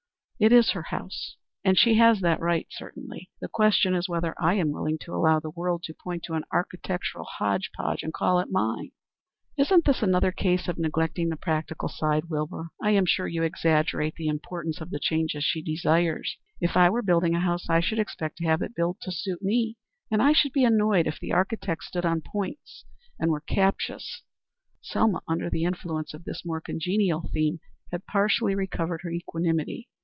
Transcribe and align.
"It 0.43 0.51
is 0.51 0.71
her 0.71 0.81
house, 0.81 1.35
and 1.63 1.77
she 1.77 1.99
has 1.99 2.21
that 2.21 2.39
right, 2.39 2.65
certainly. 2.71 3.29
The 3.41 3.47
question 3.47 3.93
is 3.93 4.09
whether 4.09 4.33
I 4.41 4.55
am 4.55 4.71
willing 4.71 4.97
to 5.01 5.13
allow 5.13 5.39
the 5.39 5.51
world 5.51 5.83
to 5.83 5.93
point 5.93 6.23
to 6.23 6.33
an 6.33 6.45
architectural 6.51 7.25
hotch 7.29 7.69
potch 7.77 8.01
and 8.01 8.11
call 8.11 8.39
it 8.39 8.49
mine." 8.49 8.89
"Isn't 9.55 9.85
this 9.85 10.01
another 10.01 10.31
case 10.31 10.67
of 10.67 10.79
neglecting 10.79 11.29
the 11.29 11.35
practical 11.35 11.89
side, 11.89 12.25
Wilbur? 12.31 12.69
I 12.81 12.89
am 12.89 13.05
sure 13.05 13.27
you 13.27 13.43
exaggerate 13.43 14.15
the 14.15 14.29
importance 14.29 14.81
of 14.81 14.89
the 14.89 14.97
changes 14.99 15.43
she 15.43 15.61
desires. 15.61 16.35
If 16.59 16.75
I 16.75 16.89
were 16.89 17.03
building 17.03 17.35
a 17.35 17.39
house, 17.39 17.69
I 17.69 17.79
should 17.79 17.99
expect 17.99 18.37
to 18.37 18.45
have 18.45 18.63
it 18.63 18.73
built 18.73 18.97
to 19.01 19.11
suit 19.11 19.43
me, 19.43 19.77
and 20.09 20.23
I 20.23 20.31
should 20.33 20.53
be 20.53 20.63
annoyed 20.63 21.05
if 21.05 21.19
the 21.19 21.33
architect 21.33 21.83
stood 21.83 22.03
on 22.03 22.21
points 22.21 22.83
and 23.19 23.29
were 23.29 23.41
captious." 23.41 24.23
Selma 24.81 25.21
under 25.27 25.51
the 25.51 25.65
influence 25.65 26.15
of 26.15 26.23
this 26.23 26.43
more 26.43 26.61
congenial 26.61 27.29
theme 27.31 27.59
had 27.91 28.07
partially 28.07 28.55
recovered 28.55 29.01
her 29.03 29.11
equanimity. 29.11 29.87